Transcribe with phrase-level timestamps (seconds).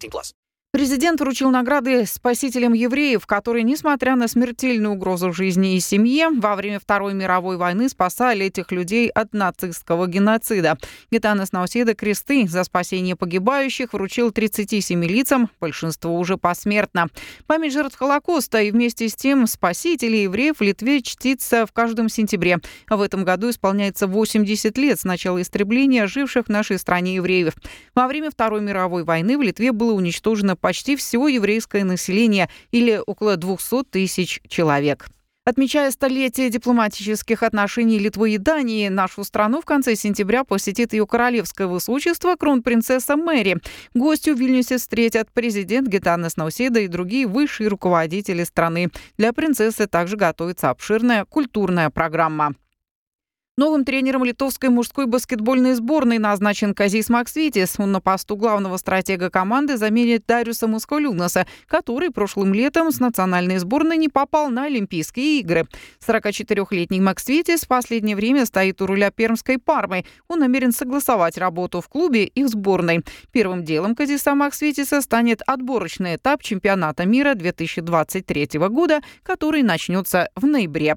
[0.00, 0.34] 18 plus.
[0.72, 6.78] Президент вручил награды спасителям евреев, которые, несмотря на смертельную угрозу жизни и семье, во время
[6.78, 10.78] Второй мировой войны спасали этих людей от нацистского геноцида.
[11.10, 17.08] Гитанес Науседа кресты за спасение погибающих вручил 37 лицам, большинство уже посмертно.
[17.48, 22.58] Память жертв Холокоста и вместе с тем спасителей евреев в Литве чтится в каждом сентябре.
[22.88, 27.54] В этом году исполняется 80 лет с начала истребления живших в нашей стране евреев.
[28.00, 33.36] Во время Второй мировой войны в Литве было уничтожено почти все еврейское население, или около
[33.36, 35.08] 200 тысяч человек.
[35.44, 41.66] Отмечая столетие дипломатических отношений Литвы и Дании, нашу страну в конце сентября посетит ее королевское
[41.66, 43.58] высочество кронпринцесса Мэри.
[43.92, 48.88] Гостю в Вильнюсе встретят президент Гитанес Науседа и другие высшие руководители страны.
[49.18, 52.54] Для принцессы также готовится обширная культурная программа.
[53.60, 57.74] Новым тренером литовской мужской баскетбольной сборной назначен Казис Максвитис.
[57.76, 63.98] Он на посту главного стратега команды заменит Дариуса Мускулюнаса, который прошлым летом с национальной сборной
[63.98, 65.68] не попал на Олимпийские игры.
[66.08, 70.06] 44-летний Максвитис в последнее время стоит у руля пермской Пармы.
[70.26, 73.04] Он намерен согласовать работу в клубе и в сборной.
[73.30, 80.96] Первым делом Казиса Максвитиса станет отборочный этап чемпионата мира 2023 года, который начнется в ноябре.